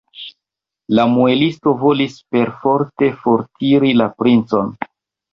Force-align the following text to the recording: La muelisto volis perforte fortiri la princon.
La 0.99 1.03
muelisto 1.09 1.73
volis 1.83 2.15
perforte 2.35 3.09
fortiri 3.25 3.93
la 3.99 4.09
princon. 4.23 4.73